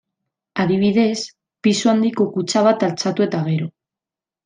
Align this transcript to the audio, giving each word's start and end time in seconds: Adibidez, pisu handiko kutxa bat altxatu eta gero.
Adibidez, 0.63 1.19
pisu 1.69 1.93
handiko 1.93 2.29
kutxa 2.35 2.67
bat 2.71 2.89
altxatu 2.91 3.31
eta 3.31 3.47
gero. 3.53 3.73